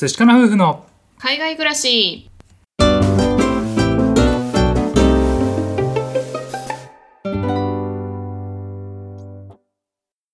[0.00, 0.86] 寿司かな夫婦の
[1.18, 2.30] 海外暮らし。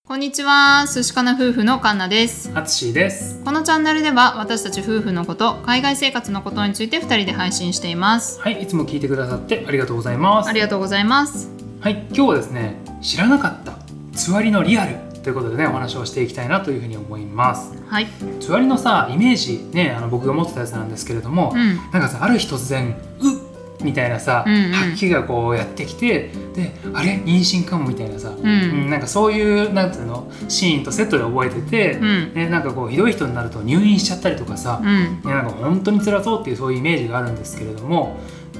[0.06, 0.84] こんにちは。
[0.86, 2.50] 寿司かな夫婦のカンナです。
[2.54, 3.42] あつしです。
[3.42, 8.42] このチャンネルでは私たち夫婦のこと海外生活のことについて2人で配信しています。
[8.42, 10.50] はいいつも聞いてくださってありがとうございます。
[10.50, 11.48] ありがとうございます。
[11.80, 13.78] はい今日はですね知らなかった
[14.12, 17.74] つわりのリアルということでねお話をしていきたいなというふうに思います。
[17.88, 18.06] はい。
[18.38, 21.76] つわりのさイメージねあの僕が持ってたやつなんですけれども、うん。
[21.76, 24.72] なんかさある日突然うっみたいなさ、うんうん。
[24.72, 27.20] 吐き気がこうやってきてであれ？
[27.24, 30.30] 妊娠かもみたいなさ、ううんんなんかそういうなんていうの？
[30.48, 32.34] シーンとセットで覚えてて、うん。
[32.34, 34.88] ね、なんかこうひどい人になると入院しちゃったりとかさ、うん。
[34.88, 38.16] ね、なんか本当に辛そうっていうそういうイメージがあるんですけれども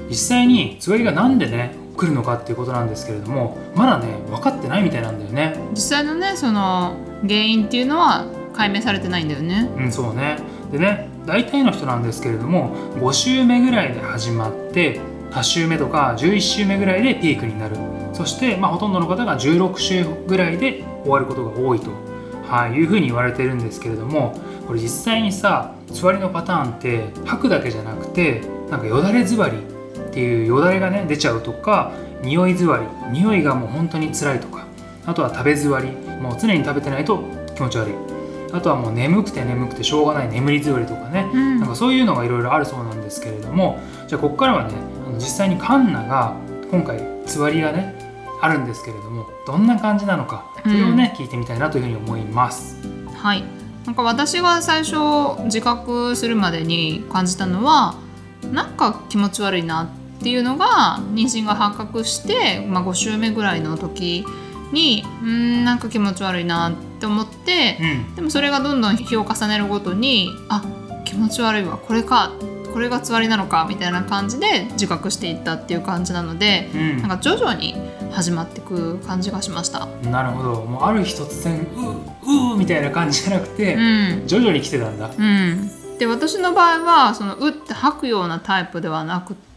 [0.09, 5.55] 実際につわりがなんでね来るのかっていうことなんですけれどもまだね分かってないみたいなんだよね。
[5.71, 9.69] 実際のねその原因っていうのは解明されてないんだよね。
[9.77, 10.37] うん、そうね。
[10.71, 14.99] でね大体の人なんですけれども5週目ぐらいで始まって
[15.31, 17.75] 8週目とか11週目ぐらいでピークになる。
[18.13, 21.91] そして、まあ、ほとんどの方が16週ぐらいで終わることが多いと、
[22.47, 24.33] はい、いうふうに言われてるんですけれども
[24.65, 29.57] これ実際にさ座りのパターンって吐くだけじゃなくてなんかよだれ座り
[30.15, 34.65] っていうよだれがね出ちゃうとか匂い座り匂いがもう本当に辛いとか
[35.05, 35.91] あとは食べ座り
[36.21, 37.21] もう常に食べてないと
[37.53, 37.93] 気持ち悪い。
[38.53, 41.59] あとはもう眠くて眠くてしょうがない眠り座りとかね、うん。
[41.59, 44.73] なんかそういうのがいろいろあるそうなんですけれどもじゃあここからはね
[45.15, 46.37] 実際にカンナが
[46.71, 47.99] 今回つわりがね
[48.41, 52.77] あるんですけれどもどんな感じなのかそれをね、聞いてみたいなというふうに思います。
[53.13, 53.43] はい。
[53.85, 57.95] なんか私が最初自覚するまでに感じたのは
[58.51, 64.25] なんか気持ち悪いなっていうのが妊娠が発覚して、まあ、5週目ぐらいの時
[64.71, 68.15] にうーんなんか気持ち悪いなって思ってうん。
[68.15, 70.63] でもそれがどんどん日を重ねるごとにあ
[71.05, 72.31] 気持ち悪いわこれか
[72.73, 76.97] これがつわりなのかみたいな感じで自覚していったっていう感じなのでうん。
[77.01, 77.75] なんか徐々に
[78.11, 79.85] 始まっていく感じがしました。
[80.03, 80.61] なるほど。
[80.63, 83.77] もうある日突然うううみたいな感じじゃなくて、う
[84.23, 84.27] ん。
[84.27, 85.11] 徐々に来てたんだ。
[85.17, 89.54] うん、で私の場合はそのうって吐くようなタイプではなくって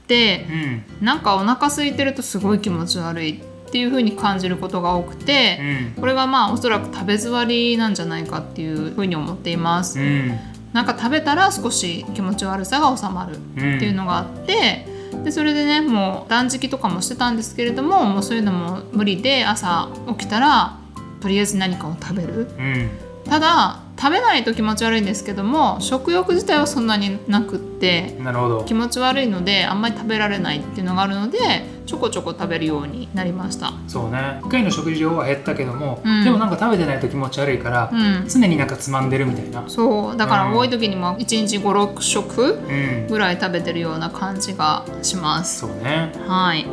[0.51, 1.05] うん。
[1.05, 5.59] なんかお腹空いてるとすごい気持ち悪いっていう風に感じることが多くて
[5.97, 6.01] うん。
[6.01, 10.01] これがまあおそらく食べ座りなんじゃないかっていう風に思っています。
[10.01, 10.39] うん。
[10.73, 14.87] なんか食べたら少し気持ち悪さが収まるうんっていうのがあって
[15.25, 20.79] でそれでねもう断食とかもしてたんですけれどももうそういうのも無理で朝起きたら
[21.21, 22.49] とりあえず何かを食べる。
[22.59, 22.91] うん。
[23.25, 28.65] ただ食べないと気持ち悪いんですけども食欲自体はそんなになくってなるほど。
[28.65, 31.39] 気持ち悪いのであんまり食べられないっていうのがあるので
[31.87, 33.73] ちょこちょこ食べるようになりました。
[33.89, 34.41] そうね。
[34.43, 36.23] 1回の食事量は減ったけども、うん。
[36.23, 38.29] でもなんか食べてないと気持ち悪いから、うん。
[38.29, 39.65] 常になんかつまんでるみたいな。
[39.69, 40.17] そう。
[40.17, 40.57] だからうん。
[40.57, 43.07] 多い時にも1日56食うん。
[43.09, 45.61] ぐらい食べてるような感じがします。
[45.61, 46.13] そうね。
[46.27, 46.67] はい、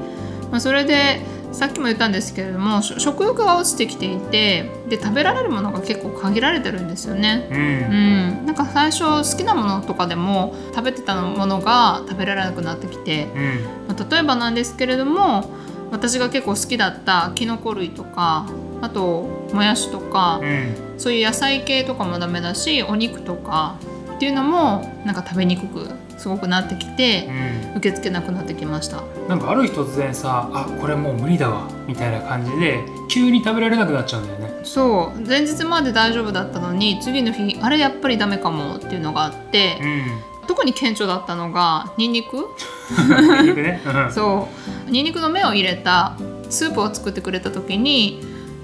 [0.51, 1.21] まあ、それで
[1.55, 7.53] さっきも言ったんですけれどもし食欲が落ちてきていてで食べられるものが結構限られてるんですよねう。
[7.53, 13.87] うんん、なんか最初好きなものとかでも食べてたものが食べられなくなってきて、うん。
[13.87, 15.49] まあ例えばなんですけれども
[15.91, 18.47] 私が結構好きだったきのこ類とか
[18.81, 19.21] あと
[19.53, 20.75] もやしとか、うん。
[20.97, 23.77] そういう野菜系とかもダメだしお肉とか
[24.15, 27.31] っていうのもなんか食べにくくすごくなってきてう、
[27.73, 27.77] ん。
[27.77, 29.03] 受け付けなくなってきました。
[29.27, 34.61] なんかある日突然さ、あ、これもう無理だわみたいな感じで急に食べられなくなっちゃうんだよね。
[34.63, 40.05] そう前日まで大丈夫だったのに次の日あれやっぱりダメかもっていうのがあって、うん。
[40.47, 42.37] 特に顕著だったのがニンニク
[43.55, 43.81] ね。
[44.07, 44.47] うんそ
[44.87, 46.13] うニンニクの芽を入れた
[46.49, 48.21] スープを作ってくれた時に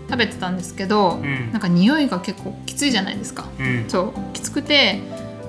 [0.09, 3.85] 食べてたんですけど、うんなんか匂いが結構きついじゃないですかうん。
[3.87, 5.01] そうきつくて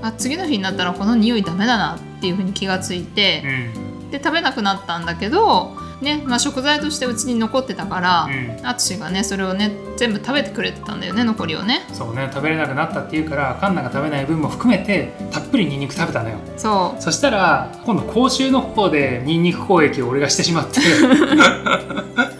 [0.02, 4.10] あ次の日になったらこの匂いダメだなっていう風に気がついてう、ん。
[4.10, 16.36] で食べなくなったんだけど、ねまあ、食材としてうちに残ってたからうん淳、がねそれをね全部食べてくれてたんだよね残りをねそうね、食べれなくなったっていうから、カンナが食べない分も含めてたっぷりニンニク食べたのよ。
[16.56, 20.80] そそしたら今度口臭の方でニンニク攻撃を俺がしてしまって。
[20.80, 20.82] う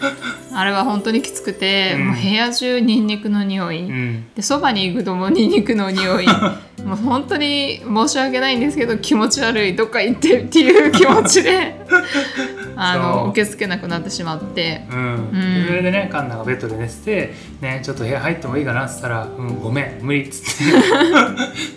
[0.55, 4.25] あれは本当にきつくて、うんもう部屋中ニンニクの匂い、うん。
[4.35, 6.27] でそばに行くともうニンニクの匂い
[6.83, 11.85] もう本当に申し訳ないんですけど気持ち悪いどっか行ってっていう気持ちで
[12.75, 14.85] あの受け付けなくなってしまって。
[14.91, 14.97] うん。
[14.97, 15.65] うん。
[15.67, 20.67] それでねカンナがベッドで寝てて、ね、ちょっと部屋入ってもいいかなっつったら「うんごめん無理」っつっ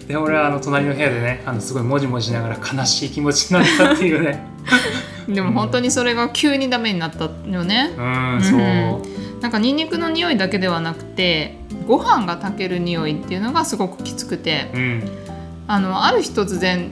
[0.06, 0.08] て。
[0.08, 4.46] で俺はあの隣の部屋でねあのすごいもじもじしながら悲しい気持ちになったっていうね。
[5.28, 7.90] でも本当にそれが急にダメになったよね。
[7.96, 15.02] うんそうなんかニンニクの匂いだけではなくてご飯が炊ける匂いっていうのがすごくきつくてうん。
[15.68, 16.90] あのある日突然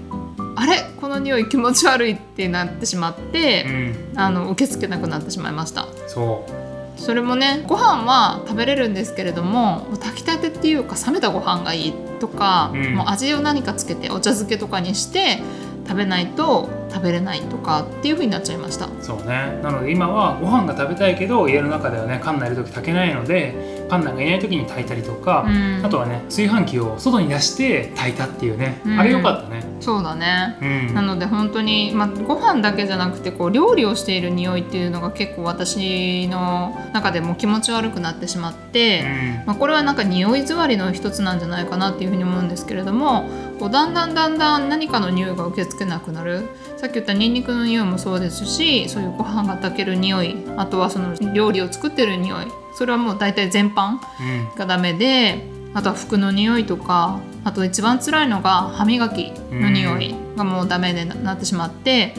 [0.56, 0.78] あれ？
[1.00, 4.12] この匂い気持ち悪いってなってしまっうて、ん。
[4.16, 5.86] あの受け付けなくなってしまいました。
[6.06, 7.00] そう。
[7.00, 12.94] それもねご飯は食べれるんですけれども炊きたてっていうか冷めたご飯がいいとか、うん。
[12.94, 15.42] もう味を何かつけてお茶漬けとかにして
[15.86, 18.88] 食べないと食べれないとかっていう風になっちゃいました。
[19.00, 19.60] そうね。
[19.62, 25.84] なので今はご飯が食べたいけど家の中ではねカンナいる時炊けないのでパンナがいない時に炊いたりとか、うん。
[25.84, 28.98] あとはね炊飯器を外に出して炊いたっていうね、うん。
[28.98, 30.56] あれよかったねそうだね。
[30.60, 30.94] うん。
[30.94, 39.04] なので本当に、まあ、ご飯だけじゃなくてこう料理をしている匂いっていうのが結構私の中でも気持ち悪くなってしまって、
[39.46, 43.28] まあ、これはなんか匂い座りの一つなんじゃないかなっていうふうに思うんですけれども
[43.58, 46.42] こうだんだんだんだん何かの匂いが受け付けなくなる。
[46.76, 54.54] さっき言ったニンニクの匂いもそうですしそういうご飯が炊ける匂いあとはその料理を作ってる匂いそれはもう大体全般うんうん。
[54.54, 55.42] がダメで
[55.74, 62.14] あとは服の匂いとかあと一番辛いのが歯磨きの匂いがもうダメでななってしまって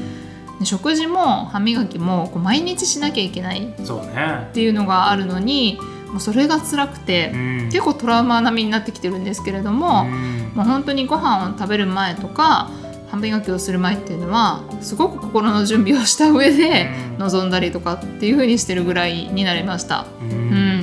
[0.60, 5.80] で食事も歯磨きもこう毎日しなきゃいけないっていうのがあるのに
[6.16, 7.56] もうそれが辛くてうん。
[7.66, 10.51] 結構トラウマ並みになってきてるんですけれども、うん。
[10.56, 12.69] もう本当にご飯を食べる前とか
[13.10, 17.18] 歯磨きをする前っていうのはすごく心の準備をした上でうん。
[17.18, 20.06] 臨んだりとかっていう風にしてるぐらいになりました。
[20.22, 20.31] ううん。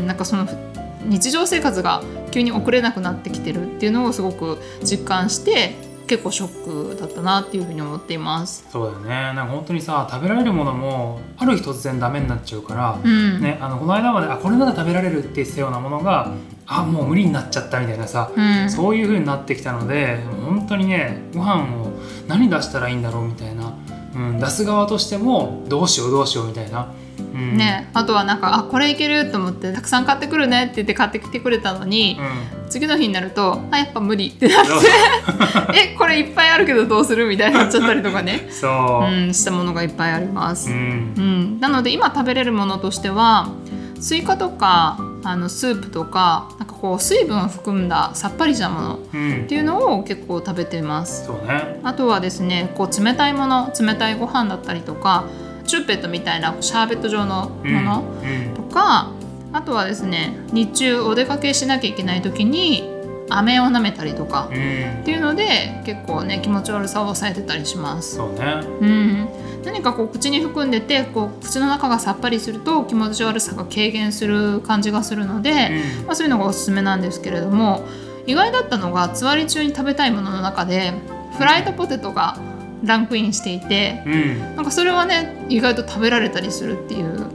[0.02, 0.46] ん、なんかその
[1.06, 5.76] 日常生活が急に遅れなくなってきてるっていうのをすごく実感して
[6.08, 8.66] 結構ショックだったなっていうふうに思っています。
[8.70, 9.08] そうだよね。
[9.08, 16.32] なんか本当にさ食べられるものもある日突然ダメになっちゃうから、うん、ね、あのこの間まであこれなら食べられるって言ってたようなものが
[16.66, 21.92] あもう無理になっちゃったみたいなさ、うん、そういう風になってきたので本当にねご飯を
[22.28, 23.74] 何出したらいいんだろうみたいな、
[24.14, 32.62] うん、出す側としてもどうしようどうしようみたいな、うん、ね、あとはなんかあこれいけると思ってたくさん買ってくるねって言って買ってきてくれたのに、うん。
[32.72, 34.72] 次の日になるとあやっぱ無理ってなって。
[35.92, 40.70] えこれいっぱいあるけどどうするみたいになっちゃったりとかね、そう、うん、したものがいっぱいあります。
[40.70, 41.14] うん。
[41.16, 43.48] うん、なので今食べれるものとしては
[44.00, 49.42] スイカとかあのスープとかなんかこう水分を含んださっぱりしたものうん。
[49.44, 51.26] っていうのを結構食べてます。
[51.26, 51.78] そうね。
[51.84, 55.24] あとはですねこう冷たいもの冷たいご飯だったりとか
[55.64, 58.54] チューペットみたいなシャーベット状のうんものうん。
[58.54, 59.12] とか、
[59.52, 62.90] あとはですね日中お出かけしなきゃいけない時に
[63.28, 65.00] 飴を舐めたりとかうん。
[65.02, 68.16] っていうので結構ね気持ち悪さを抑えてたりします。
[68.16, 68.60] そうね。
[68.80, 69.28] うん、
[69.64, 75.50] 何かこう口に含んでてこう口の中がさっぱりすると気持ち悪さが軽減する感じがするので、
[76.00, 76.06] うん。
[76.06, 77.86] まあ、そういうのがおすすめなんですけれども
[78.26, 80.92] 意外だったのがつわり中に食べたいものの中で
[81.36, 82.36] フライドポテトが
[82.82, 84.56] ランクインしていてうん。
[84.56, 87.26] なんかそれはね意外と食べられたりするっていう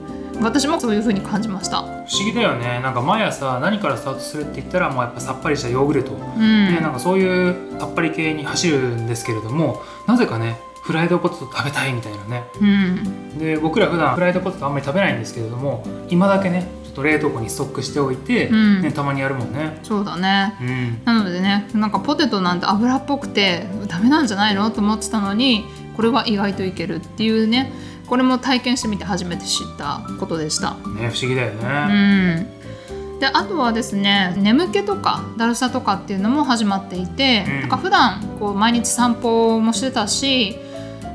[0.42, 1.82] 私もそういう風に感じました。
[1.82, 2.80] 不思議だよね。
[2.82, 6.40] なんか毎朝何からスタートするって言ったらもうやっぱさっぱりしたヨーグルト、うん。
[6.40, 12.44] ね、なんかそういうさっぱり系に走るんですけれどもなぜかねフライドポテト食べたいみたいなね。
[12.62, 13.40] うん。
[13.40, 16.68] で僕ら普段フライドポテトあんまり食べないんですけれども今だけね
[16.98, 18.82] と冷凍庫にストックしておいて、うん。
[18.82, 19.80] ね、たまにやるもんね。
[19.84, 20.56] そうだね。
[20.60, 21.02] うん。
[21.06, 25.66] なのでねなんかポテトなんて油っぽくてダメなんじゃないのと思ってたのに
[25.96, 27.72] これは意外といけるっていうね
[28.08, 30.72] これも体験してみて初めて知ったことでした。
[30.72, 33.20] ね不思議だようねん。
[33.20, 37.62] であとはですね眠気とかだるさとかっていうのも始まっていて、うん。
[37.62, 40.56] なんか普段こう毎日散歩もしてたし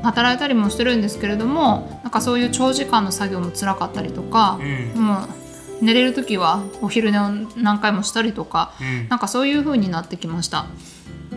[0.03, 5.01] 働いたりもしてるんですけれどもなんかそういう長時間の作業も辛かったりとかう、ん。
[5.01, 5.42] もう
[5.83, 9.09] 寝れる時はお昼寝を何回もしたりとかうん。
[9.09, 10.65] なんかそういう風になってきました。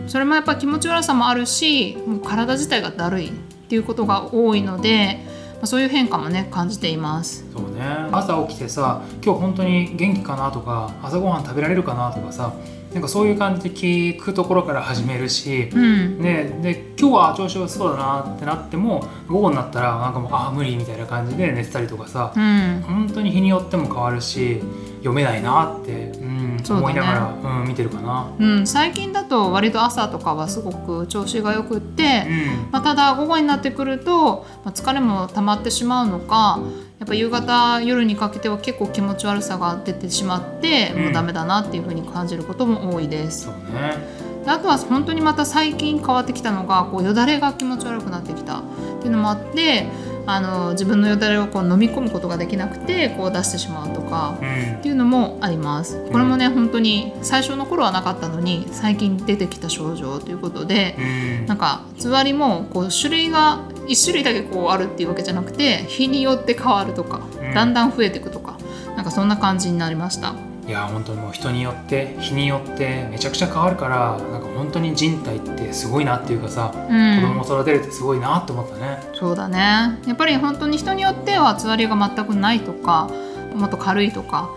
[0.07, 3.31] それもやっぱ気持ち悪さもあるしもう体自体がだるいっ
[3.69, 5.19] ていうことが多いので、
[5.55, 7.45] まあ、そういう変化もね感じています。
[7.51, 7.81] そうね。
[8.11, 12.53] 朝起きてさ今日本当に元気かなとか朝ごはん食べられるかなとかさ
[12.97, 16.19] なんかそういう感じで聞くところから始めるし、うん。
[16.19, 22.81] ね、で今日は調子良さそうだなってなっても午後になったらなんかもうああ無理みたいな感じで寝てたりとかさうん。
[22.87, 24.63] 本当に日によっても変わるし
[24.97, 26.63] 読めないなって、うんね。
[26.67, 27.11] 思いなが
[27.43, 28.33] ら、うん、見てるかな。
[28.39, 32.71] うん、最近だと割と朝とかはすごく調子がよくって、うん。
[32.71, 36.59] まあ、ただ午後になってくると、まあ、疲れも溜まってしまうのか
[36.99, 41.03] やっぱ夕方夜にかけては結構気持ち悪さが出てしまって、うん。
[41.03, 43.45] もうダメだなっていう風に感じることも多いです。
[43.45, 44.27] そうね。
[44.43, 48.59] であとは本当にまた最近変わってきたのがこうよだれが気持ち悪くなってきた。
[48.59, 48.61] っ
[48.99, 49.87] ていうのもあって
[50.25, 54.77] あの自分のよだれをこう飲み込むことができなくてこう出してしまうとかうん。
[54.79, 56.03] っていうのもあります。
[56.11, 61.45] これもね、本当に最初の頃はなかったのに最近出てきた症状ということでうん。
[61.45, 68.57] なんかつわりもこう種類が1種類だけこうあるっていうわけじゃなくて日によって変わるとかうんだんだん増えていくとか
[68.95, 70.35] なんかそんな感じになりました
[70.67, 78.99] いや本当にもう人によって日によってめちゃくちゃ変わるからなんか本当に人体ってすごいなっていうかさ、う子供を育てるってすごいなって思ったね。
[79.13, 83.09] そうだねやっぱり本当に人によってはつわりが全くないとか
[83.55, 84.49] もっと軽いとか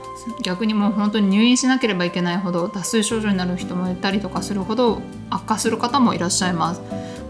[0.43, 6.83] 逆にもう本当に入院しなければいけないほど脱水症状になる人もいたりとかするほど悪化する方もいらっしゃいます。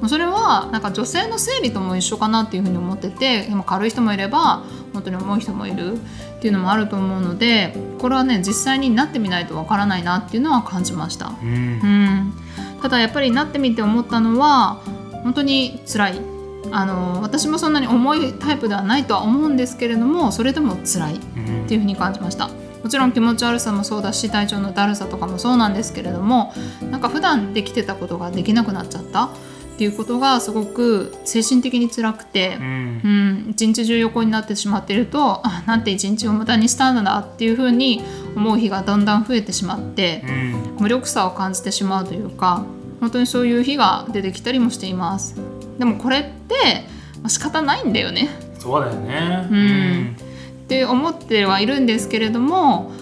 [0.09, 11.33] それはなんか女性の生理とも一緒かなっていうふうに思っててでも軽い人もいれば本当に重い人もいるっていうのもあると思うのでこれはね実際になってみないとわからないなっていうのは感じました。
[11.43, 11.49] うん。
[11.49, 12.33] うん、
[12.81, 14.81] ただやっぱりなってみて思ったのは
[15.23, 16.21] 本当に辛い。
[16.73, 22.49] あの私もそんなに重いタイプではないとは思うんですけれどもそれでも辛いっうんていうふうに感じました。
[22.83, 26.55] もちろん気持ち悪さもそうだし体調のだるさとかもそうなんですけれども
[26.91, 29.29] なんか普段できてたことができなくなっちゃった
[29.81, 33.01] っていうことがすごく精神的に辛くてう、ん。
[33.03, 38.03] うん、一日中横になってしまっているとあなんて一日を無駄にしたんだっていうふうに
[38.37, 40.77] 思う日がだんだん増えてしまってうん。
[40.81, 42.67] 無力さを感じてしまうというか
[43.01, 45.41] 本当にそういう日が出てきたりもしています。
[45.79, 46.85] でもこれって
[47.23, 48.29] まあ仕方ないんだよね。
[48.59, 49.49] そうだよね。
[49.51, 50.17] うん。
[50.65, 52.93] って思ってはいるんですけれども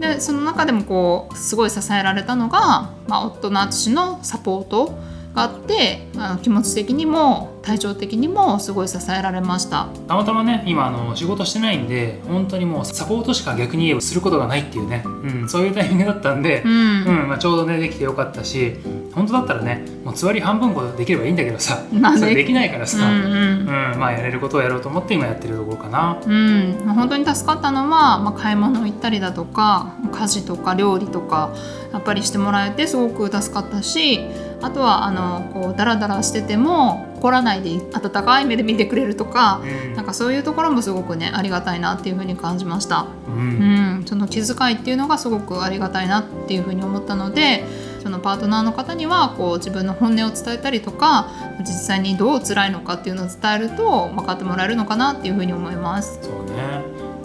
[0.00, 4.98] でその中でもこうすごい支えられたのが、まあ、夫の淳のサポート
[5.34, 9.88] があってあの気持ち的にも体調的にもすごい支えられました。
[10.06, 17.04] たまたまね今あの仕事してないんで本当にもうサポートしか逆に言えばすることがないっていうね、うん、そういうタイミングだったんでう、ん。
[17.04, 18.76] うんまあ、ちょうどねできてよかったし
[19.14, 21.82] 本当だったらねもうつわり半分ほどできればいいんだけどさ、
[22.18, 23.92] それできないからさ、うんうん。
[23.92, 26.20] うんまあやれることをやろうと思って今やってるところかな。
[26.24, 31.54] うん、まあ本当に助かったのは、まあ、買い物行ったりだとか家事とか料理とか
[31.92, 34.20] やっぱりしてもらえてすごく助かったし
[34.64, 39.94] あとはあのこうダラダラしてても怒らないで温かい目で見てくれるとかうん。
[39.94, 44.00] なんかそういうところもすごくねありがたいなっていうふうに感じました、ううん。
[44.00, 47.64] ん、その気遣いっていうのがすごくありがたいなっていうふうに思ったので
[48.02, 51.30] そのパートナーの方にはこう自分の本音を伝えたりとか
[51.60, 56.20] 実際にどう辛いのかっていうのを伝えると分かってもらえるのかなっていうふうに思います。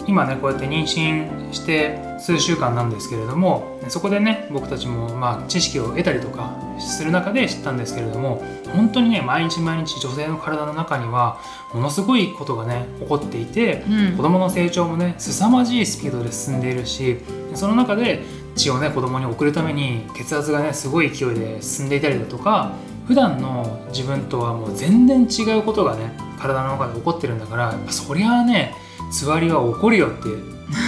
[0.06, 8.42] 今ねこうやって妊娠して数週間なんですけれどもそこでね僕たちもまあ知識を得たりとかする中で知ったんですけれども
[8.74, 11.40] 本当にね毎日毎日女性の体の中には
[11.72, 14.16] ものすごいことがね起こっていてうん。
[14.16, 17.18] 子供の成長もね凄まじいスピードで進んでいるし
[17.54, 18.20] その中で
[18.56, 22.72] 血をね子供に送るために血圧がねすごい勢いで進んでいたりだとか
[23.06, 28.74] 普段の自分とはもう全然違うことがね体の中で起こってるんだからそりゃあね
[29.10, 30.28] つわりは起こるよって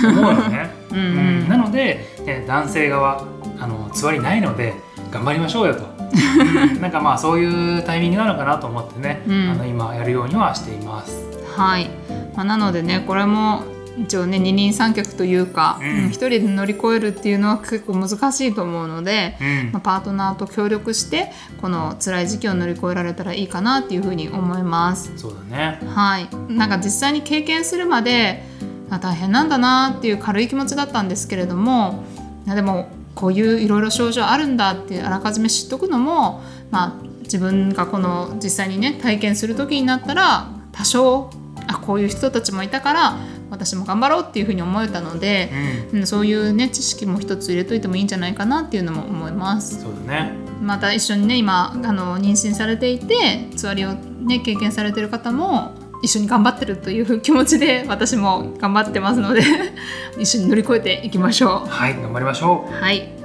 [0.06, 1.44] 思うのね、 うんううん。
[1.44, 3.24] んなので、ね、男性側
[3.60, 4.74] あのつわりないので
[5.10, 5.92] 頑張りましょうよと。
[6.80, 9.50] なんかまあそういうタイミングなのかなと思ってね、うん。
[9.50, 11.24] あの今やるようにはしています。
[11.56, 11.90] はい、
[12.34, 13.62] まあ、なのでねこれも
[13.98, 15.86] 一応ね二人三脚というか、うん。
[15.86, 19.72] うん一人で乗り越えるっていうのは結構難しいと思うので、うん。
[19.72, 21.30] まあ、パートナーと協力して
[21.60, 25.12] この辛い時期を乗り越えられたらいいかなっていうふうに思います。
[25.16, 25.80] そうだね。
[25.86, 28.42] はい、なんか実際に経験するまで
[28.90, 32.04] あ大変なんだなっていう軽い気持ちだったんですけれども
[32.46, 41.30] でもこういういろいろ症状あるんだってあらかじめ知っとくのも、まあ、自分がこの実際にね体験する時になったら多少
[41.66, 43.18] あこういう人たちもいたから
[43.52, 45.50] 私も頑張ろうっていうふうに思えたので、
[45.92, 49.82] うんうん、そういうね知識も一つ入れといてもいいんじゃないかなっていうのも思います。
[49.82, 50.32] そうだね
[50.62, 59.42] また一緒にね今あの妊娠されていてつわりをね経験されてる方も一緒に頑張ってるという気持ちで私も頑張ってますので
[60.18, 63.22] 一緒に乗り越えていきましょはい頑張りましょううはい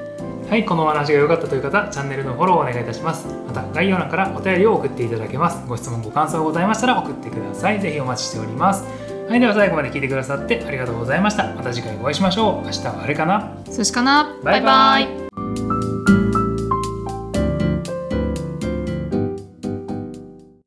[0.50, 3.28] はい、このお話が良かったという方、チャンネルのフォローをお願いいたします。
[3.46, 5.62] また、概要欄からお便りを送っていただけます。
[5.68, 7.82] ご質問、ご感想ございましたら送ってください。
[7.82, 8.86] ぜひお待ちしております。
[9.30, 11.54] はい、では最後まで聞いてくださってありがとうございました。
[11.54, 12.66] また次回お会いしましょう。
[12.66, 13.58] 明日はあれかな？
[13.70, 15.67] そしかなバイバイバイバイ